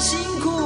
[0.00, 0.59] 辛苦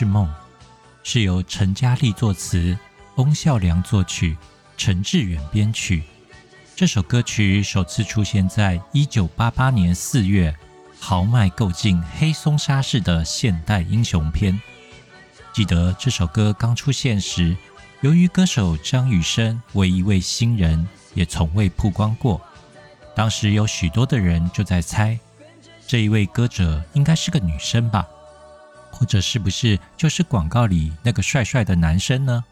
[0.00, 0.26] 是梦，
[1.02, 2.74] 是由陈嘉丽作词，
[3.16, 4.34] 翁孝良作曲，
[4.74, 6.02] 陈志远编曲。
[6.74, 10.56] 这首歌曲首次出现在一九八八年四月，
[10.98, 14.58] 豪迈购进黑松沙士的现代英雄篇。
[15.52, 17.54] 记得这首歌刚出现时，
[18.00, 22.40] 由于歌手张雨生为一位新人，也从未曝光过。
[23.14, 25.20] 当时有许多的人就在猜，
[25.86, 28.08] 这一位歌者应该是个女生吧，
[28.90, 32.44] 或者是不是就是广告里那个帅帅的男生呢？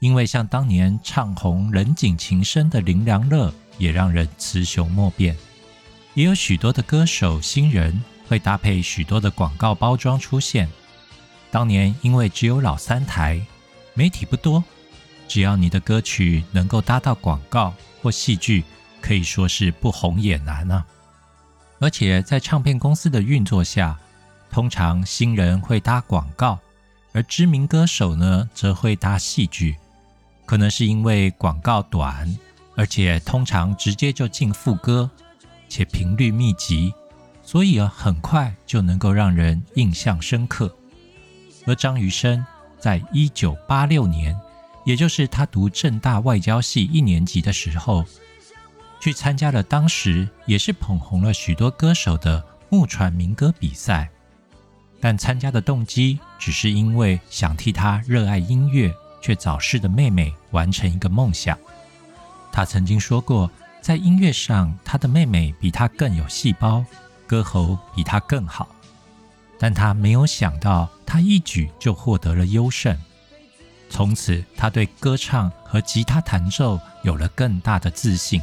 [0.00, 5.36] 因为像当年唱红人景情深的林良乐，也让人雌雄莫辨。
[6.14, 10.68] 也有许多的歌手新人会搭配许多的广告包装出现。
[11.50, 13.40] 当年因为只有老三台，
[13.94, 14.64] 媒体不多，
[15.28, 18.64] 只要你的歌曲能够搭到广告或戏剧，
[19.00, 20.84] 可以说是不红也难啊。
[21.78, 23.98] 而且在唱片公司的运作下，
[24.52, 26.58] 通常新人会搭广告，
[27.12, 29.74] 而知名歌手呢则会搭戏剧。
[30.44, 32.36] 可能是因为广告短，
[32.76, 35.10] 而且通常直接就进副歌，
[35.70, 36.92] 且频率密集，
[37.42, 40.70] 所以啊很快就能够让人印象深刻。
[41.66, 42.44] 而张雨生
[42.78, 44.38] 在一九八六年，
[44.84, 48.04] 也就是他读正大外交系一年级的时候，
[49.00, 54.10] 去参加了当时也是捧红了许多歌手的木船民歌比赛，
[55.02, 61.58] 但参加的动机只是因为想替他热爱音乐却早逝的妹妹完成一个梦想。
[62.52, 66.84] 他曾经说过，在音乐上，他的妹妹比他更有细胞，
[67.26, 68.68] 歌喉比他更好。
[69.58, 72.96] 但他没有想到，他一举就获得了优胜。
[73.90, 78.40] 从此，他对歌唱和吉他弹奏有了更大的自信。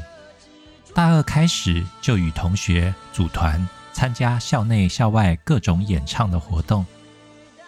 [0.94, 6.86] 大二开始就与同学组团参加校内校外各种演唱的活动。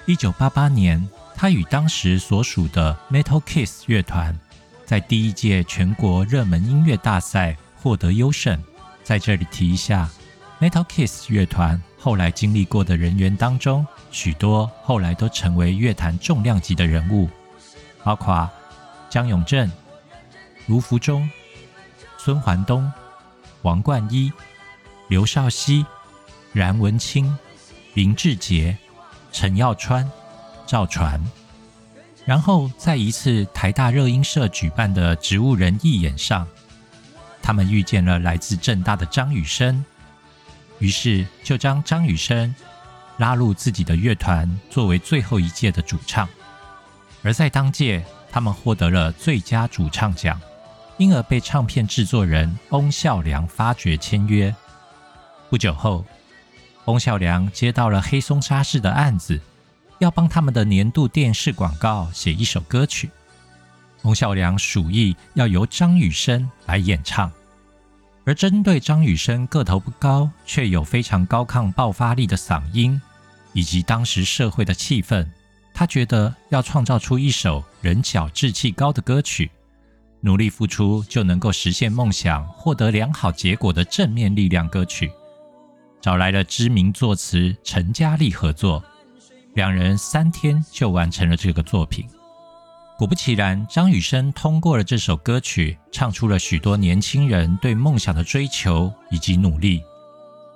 [0.06, 4.38] 一九八八年，他与当时所属的 Metal Kiss 乐团
[4.86, 8.62] 在第一届全国热门音乐大赛获得优胜。
[9.04, 10.10] 在这里提一下
[10.60, 17.30] ，Metal Kiss 乐团后来经历过的人员当中，许多后来都成为乐坛重量级的人物，
[18.04, 18.50] 包括
[19.10, 19.72] 江永正、
[20.68, 21.30] 卢福忠、
[22.18, 22.92] 孙环东、
[23.62, 24.32] 王冠一、
[25.10, 25.86] 刘少熙、
[26.54, 27.38] 冉文清、
[27.94, 28.78] 林志杰、
[29.32, 30.10] 陈耀川、
[30.66, 31.22] 赵传。
[32.26, 36.48] 然后在一次台大热音社举办的植物人义演上，
[37.42, 39.84] 他们遇见了来自正大的张雨生，
[40.80, 42.54] 于是就将张雨生
[43.18, 46.30] 拉入自己的乐团，作为最后一届的主唱。
[47.24, 50.40] 而在当届，他们获得了最佳主唱奖，
[50.98, 54.54] 因而被唱片制作人翁孝良发掘签约。
[55.50, 56.06] 不久后，
[56.92, 59.40] 翁孝良接到了黑松沙士的案子。
[60.00, 63.10] 要帮他们的年度电视广告写一首歌曲，
[64.02, 67.32] 翁孝良属意要由张雨生来演唱，
[68.26, 73.00] 而针对张雨生个头不高却有非常高亢爆发力的嗓音，
[73.54, 75.26] 以及当时社会的气氛，
[75.72, 79.52] 他觉得要创造出一首人小志气高的歌曲，
[80.20, 85.12] 努力付出就能够实现梦想、获得良好结果的正面力量歌曲，
[86.02, 88.84] 找来了知名作词陈嘉丽合作。
[89.54, 92.08] 两人三天就完成了这个作品。
[92.98, 99.82] 果不其然，张雨生通过了这首歌曲，唱出了许多年轻人对梦想的追求以及努力，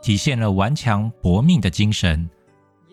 [0.01, 2.29] 体现了顽强搏命的精神。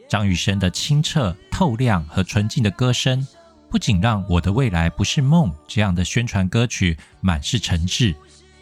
[0.09, 3.27] 张雨生的清澈透亮和纯净的歌声，
[3.71, 8.15] 不仅让我的未来不是梦这样的宣传歌曲满是诚挚，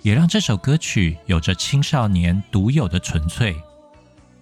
[0.02, 3.56] 也让这首歌曲有着青少年独有的纯粹。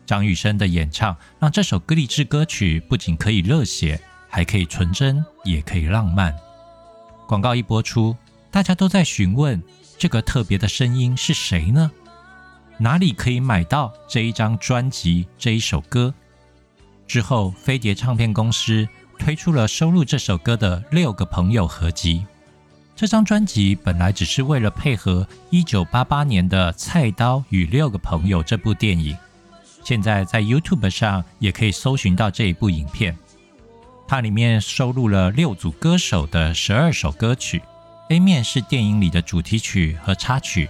[0.09, 4.01] 张雨生的演唱，让这首歌励志歌曲不仅可以热血。
[4.31, 6.37] 还可以纯真，也可以浪漫。
[7.27, 8.15] 广告一播出，
[8.51, 9.63] 大家都在询问
[9.97, 11.91] 这个特别的声音是谁呢？
[12.79, 16.13] 哪里可以买到这一张专辑、这一首歌？
[17.07, 18.87] 之后，飞碟唱片公司
[19.19, 22.27] 推出了收录这首歌的六个朋友合集。
[22.95, 29.17] 这张专辑本来只是为了配合1988年的《菜刀与六个朋友》这部电影，
[29.89, 33.17] 现在在 YouTube 上也可以搜寻到这一部影片。
[34.07, 37.63] 它里面收录了六组歌手的十二首歌曲
[38.11, 40.69] ，A 面是电影里的主题曲和插曲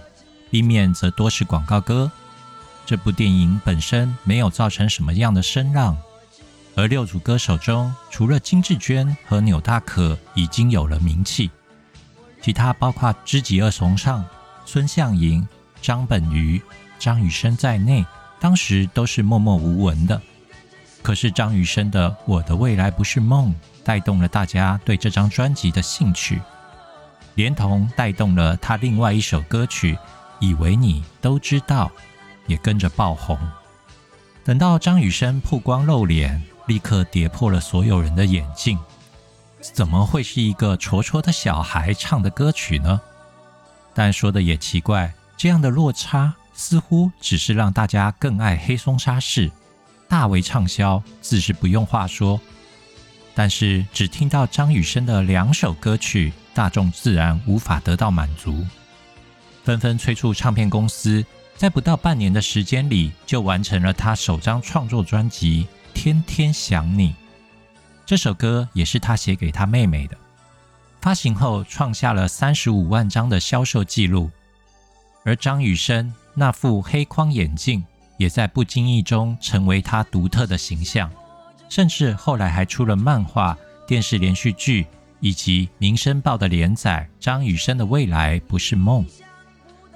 [0.49, 2.09] ，B 面则多是广告歌。
[2.85, 5.97] 这部电影本身没有造成什么样的声浪，
[6.77, 11.51] 而六组歌手中，除了金志娟和钮大可已经有了名气，
[12.41, 14.25] 其他包括知己二重唱、
[14.65, 15.45] 孙向莹、
[15.81, 16.61] 张本鱼、
[16.97, 18.05] 张雨生在内，
[18.39, 20.21] 当时都是默默无闻的。
[21.01, 23.51] 可是张雨生的《我的未来不是梦》
[23.83, 26.41] 带动了大家对这张专辑的兴趣，
[27.35, 29.95] 连同带动了他另外一首歌曲
[30.39, 31.91] 《以为你都知道》
[32.47, 33.37] 也跟着爆红。
[34.43, 38.77] 等到张雨生曝光露脸，立刻跌破了所有人的眼镜。
[39.61, 42.99] 怎么会是一个戳戳的小孩唱的歌曲呢？
[43.93, 49.49] 但说的也奇怪，这样的落差似乎只是让大家更爱黑松沙士。
[50.09, 52.37] 大为畅销，自是不用话说。
[53.33, 58.67] 但是只听到张雨生的两首歌曲，大众自然无法得到满足，
[59.63, 61.25] 纷纷催促唱片公司，
[61.55, 65.63] 在不到半年的时间里，就完成了他首张创作专辑
[65.93, 67.11] 《天天想你》。
[68.05, 70.17] 这首歌也是他写给他妹妹的，
[70.99, 74.29] 发行后创下了三十五万张的销售记录。
[75.25, 77.83] 而张雨生那副黑框眼镜。
[78.17, 81.09] 也在不经意中成为他独特的形象，
[81.69, 83.57] 甚至后来还出了漫画、
[83.87, 84.85] 电视连续剧
[85.21, 87.07] 以及《民生报》的连载。
[87.17, 89.05] 张雨生的未来不是梦。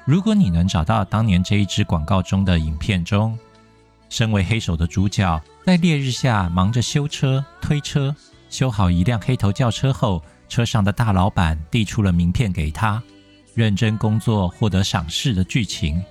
[0.05, 3.37] 如果你能找到当年这一支广告中的影片中，
[4.07, 8.15] 身为黑手的主角在烈日下忙着修车、推车，
[8.49, 13.03] 修好一辆黑头轿车后，车上的大老板递出了名片给他，
[13.53, 16.01] 认真工作获得赏识的剧情。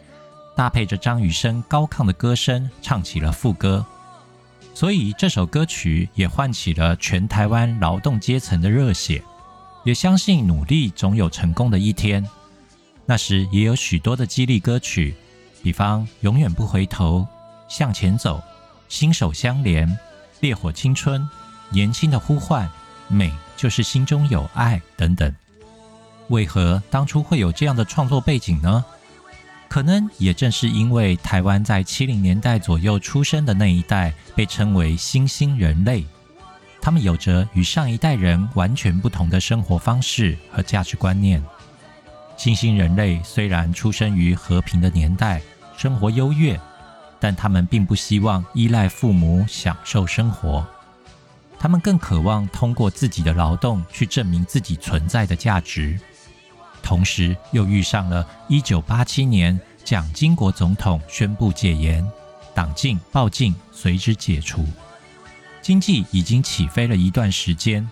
[0.55, 3.85] 搭配着张雨生高亢的歌声，唱起了副歌，
[4.75, 9.23] 所以这首歌曲也唤起了全台湾劳动阶层的热血，
[9.85, 12.27] 也相信努力总有成功的一天。
[13.07, 15.15] 那时也有许多的激励歌曲，
[15.63, 17.21] 比方《永远不回头》
[17.69, 18.39] 《向前走》
[18.89, 19.89] 《心手相连》
[20.41, 21.21] 《烈火青春》
[21.71, 22.67] 《年轻的呼唤》
[23.15, 25.35] 《美就是心中有爱》等等。
[26.29, 28.85] 为何当初会有这样的创作背景呢？
[29.73, 36.05] 可能也正是因为台湾在七零年代左右出生的那一代被称为新兴人类，
[36.79, 41.43] 他们有着与上一代人完全不同的生活方式和价值观念。
[42.37, 45.41] 新兴人类虽然出生于和平的年代，
[45.75, 46.61] 生活优越，
[47.19, 50.67] 但他们并不希望依赖父母享受生活，
[51.59, 55.99] 他们更渴望通过自己的劳动去证明自己存在的价值。
[56.83, 62.07] 同时，又遇上了一九八七年蒋经国总统宣布戒严，
[62.55, 64.67] 党禁报禁随之解除，
[65.63, 67.89] 经济已经起飞了一段时间。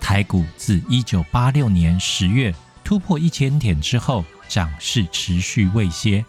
[0.00, 6.24] 台股自一九八六年十月突破一千点之后，涨势持续未歇，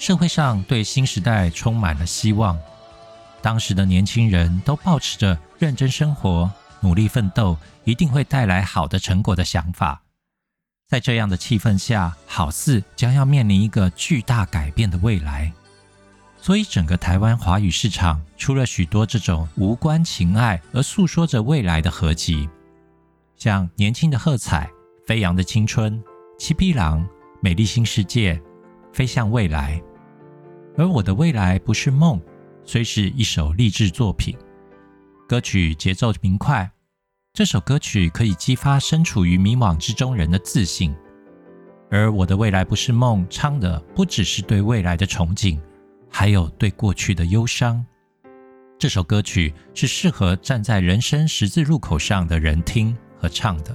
[0.00, 2.58] 社会上对新时代充满了希望。
[3.40, 6.50] 当时的年轻人都保持着认真生活、
[6.80, 10.02] 努力奋斗，一定会带来好的成果的想法。
[10.92, 15.50] 在这样的气氛下，好似将要面临一个巨大改变的未来。
[16.38, 22.46] 所以，整个台湾华语市场出了许多这种无关情爱而诉说着未来的合集，
[23.38, 24.66] 像《年轻的喝彩》
[25.06, 25.94] 《飞扬的青春》
[26.38, 27.00] 《七匹狼》
[27.40, 28.34] 《美丽新世界》
[28.92, 29.80] 《飞向未来》。
[30.76, 32.20] 而我的未来不是梦，
[32.66, 34.36] 虽是一首励志作品，
[35.26, 36.70] 歌曲节奏明快。
[37.34, 40.94] 这首歌曲可以激发身处于迷惘之中人的自信，
[41.90, 45.58] 而我的未来不是梦，唱的不只是对未来的憧憬，
[46.10, 47.82] 还有对过去的忧伤。
[48.78, 53.74] 这首歌曲是适合站在人生十字路口上的人听和唱的。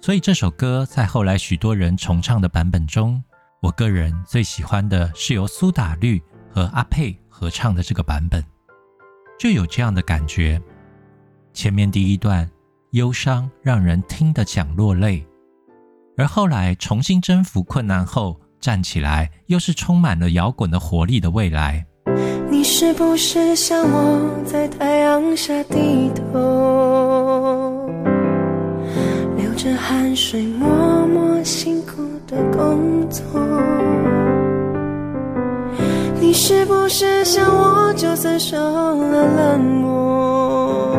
[0.00, 3.20] 所以这首歌在后来许多人重唱的版本中，
[3.62, 8.44] 我个人最喜欢的是由苏打绿和阿佩合唱的这个版本，
[9.40, 10.62] 就有这样的感觉。
[11.52, 12.48] 前面第一段
[12.92, 15.24] 忧伤让人听得想落泪，
[16.16, 21.86] 而后来重新征服困难后站起来，又是充满了摇滚的活力的未来。
[22.50, 27.86] 你是不是像我在太阳下低头，
[29.36, 33.22] 流着汗水默默辛苦的工作？
[36.20, 40.96] 你是不是像我，就算受了冷漠，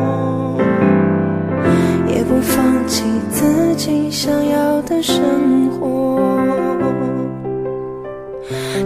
[2.92, 5.16] 起自己想要的生
[5.70, 6.20] 活？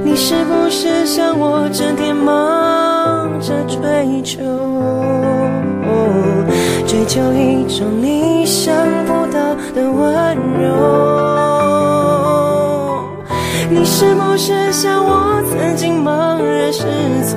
[0.05, 4.39] 你是不是像我整天忙着追求，
[6.87, 8.73] 追求一种你想
[9.07, 10.71] 不到的温柔？
[13.69, 16.85] 你是不是像我曾经茫然失
[17.25, 17.35] 措，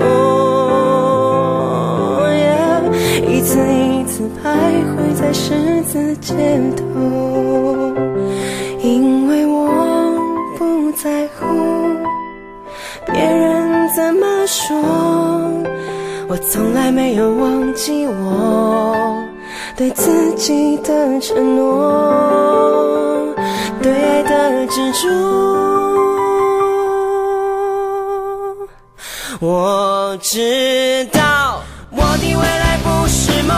[3.28, 4.50] 一次一次徘
[4.84, 6.36] 徊在十字街
[6.76, 7.96] 头？
[8.84, 10.14] 因为我
[10.58, 11.46] 不在乎。
[13.06, 14.76] 别人怎么说，
[16.28, 19.24] 我从来没有忘记我
[19.78, 23.34] 对自己的承诺，
[23.82, 25.08] 对爱的执着。
[29.40, 33.56] 我知道我的未来不是梦，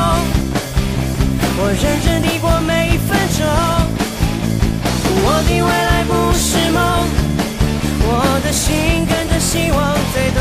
[1.63, 3.45] 我认真地过每一分钟。
[5.23, 6.81] 我的未来不是梦，
[8.01, 8.09] 我
[8.43, 9.31] 的心跟着。
[9.41, 9.79] 希望
[10.13, 10.39] 在动，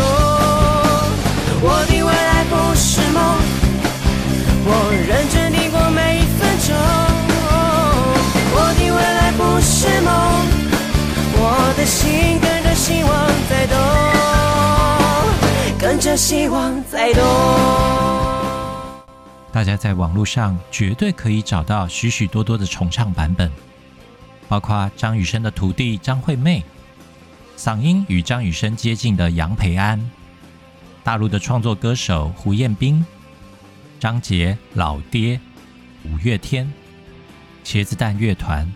[1.63, 3.19] 我的未来不是梦，
[4.67, 4.69] 我
[5.09, 6.69] 认真地过每一分钟。
[8.53, 10.09] 我的未来不是梦，
[11.35, 11.45] 我
[11.77, 13.11] 的心跟着希望
[13.49, 13.75] 在动，
[15.79, 17.21] 跟着希望在动。
[19.53, 23.51] 大家在网络上绝对可以找到许许多多的重唱版本，
[24.49, 26.65] 包括张雨生的徒弟张惠妹。
[27.57, 30.11] 嗓音与张雨生接近的杨培安，
[31.03, 33.05] 大陆的创作歌手胡彦斌、
[33.99, 35.39] 张杰、老爹、
[36.05, 36.73] 五月天、
[37.63, 38.73] 茄子蛋乐团，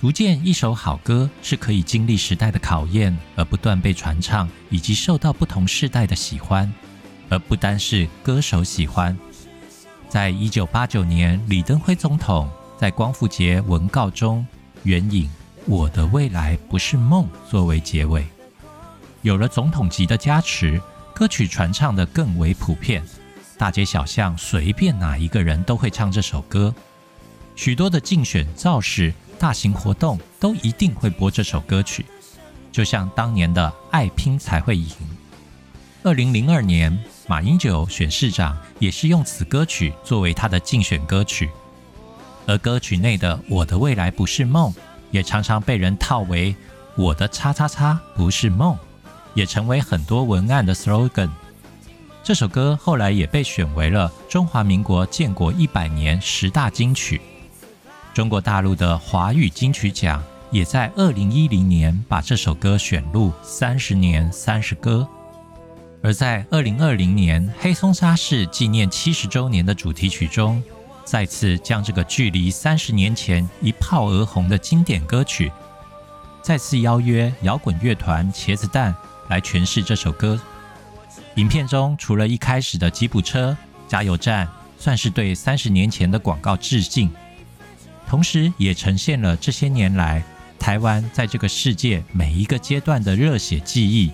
[0.00, 6.72] 逐渐一首好歌是可以经历时代的考验而不断被传唱，以及受到不同世代的喜欢，
[7.28, 9.16] 而不单是歌手喜欢。
[10.08, 14.46] 在一九八九年，李登辉总统在光复节文告中
[14.84, 15.28] 援引。
[15.66, 18.22] 我的未来不是梦，作为结尾，
[19.22, 20.78] 有了总统级的加持，
[21.14, 23.02] 歌曲传唱的更为普遍，
[23.56, 26.74] 大街小巷随便哪一个人都会唱这首歌，
[27.56, 32.04] 许多的竞选造势、大型活动都一定会播这首歌曲，
[32.70, 34.90] 就像当年的爱拼才会赢。
[36.02, 41.50] 二零零二年，马英九选市长也是用此歌曲作为他的竞选歌曲，
[42.46, 44.72] 而歌曲内的我的未来不是梦。
[45.10, 46.52] 也常常被人套为
[46.98, 48.76] “我的叉叉叉不是梦”，
[49.32, 51.28] 也成为很多文案的 slogan。
[52.24, 57.20] 这首歌后来也被选为了中华民国建国一百年十大金曲。
[58.12, 65.06] 中国大陆的华语金曲奖也在二零一零年把这首歌选入三十年三十歌。
[66.04, 70.62] 而在二零二零年黑松沙士纪念七十周年的主题曲中。
[71.02, 75.52] 再次将这个距离三十年前一炮而红的经典歌曲，
[76.42, 78.94] 再次邀约摇滚乐团茄子蛋
[79.28, 80.40] 来诠释这首歌。
[81.36, 83.54] 影片中除了一开始的吉普车、
[83.86, 87.10] 加油站，算是对三十年前的广告致敬，
[88.08, 90.22] 同时也呈现了这些年来
[90.58, 94.10] 台湾在这个世界每一个阶段的热血记忆。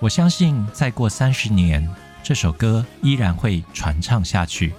[0.00, 1.88] 我相信再过三十年，
[2.22, 4.72] 这首歌依然会传唱下去。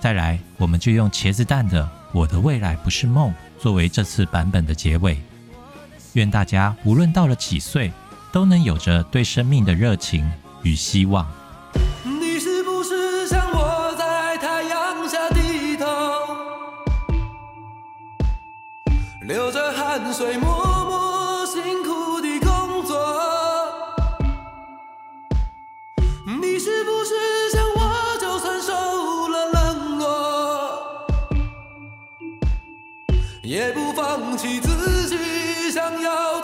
[0.00, 3.30] 再来，我们就用茄子蛋的《我的未来不是梦》
[3.62, 5.20] 作为这次版本的结尾。
[6.14, 7.92] 愿大家无论到了几岁，
[8.32, 10.30] 都能有着对生命的热情
[10.62, 11.30] 与希望。
[12.02, 15.86] 你是不是像我在太阳下低头，
[19.26, 20.71] 流着汗水默
[26.62, 27.12] 是不是
[27.50, 28.72] 像我，就算受
[29.26, 31.04] 了冷落？
[33.42, 36.40] 也不放弃自己想要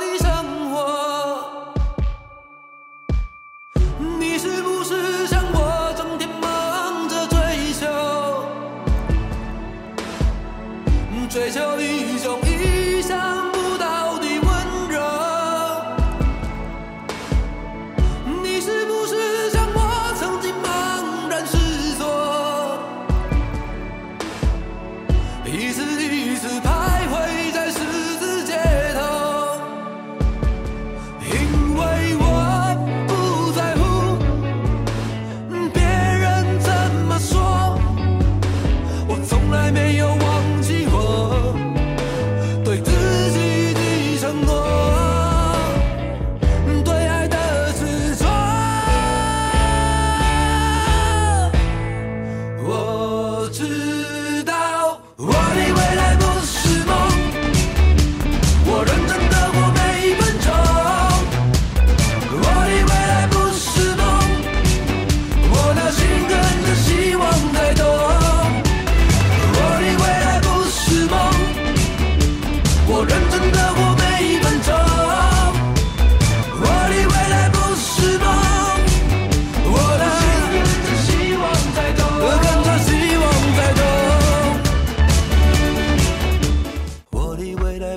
[55.19, 55.78] What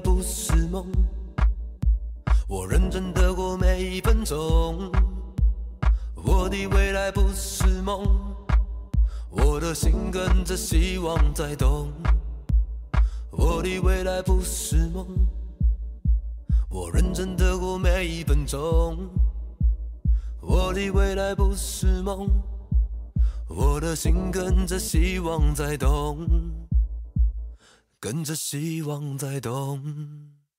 [0.02, 0.86] 不是梦
[2.48, 4.92] 我认真的过每一分钟。
[6.16, 8.06] 我的未来不是梦，
[9.30, 11.92] 我的心跟着希望在动。
[13.32, 15.08] 我的未来不是梦，
[16.70, 19.10] 我认真的过每一分钟。
[20.42, 22.30] 我的未来不是梦，
[23.48, 26.28] 我的心跟着希望在动，
[28.02, 30.41] 跟着希望在动。